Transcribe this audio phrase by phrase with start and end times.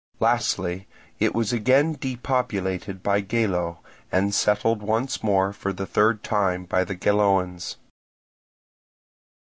[0.19, 0.87] Lastly,
[1.19, 3.81] it was again depopulated by Gelo,
[4.11, 7.75] and settled once more for the third time by the Geloans.